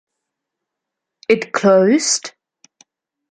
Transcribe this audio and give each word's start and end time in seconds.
It’ 1.29 1.53
closed? 1.53 2.33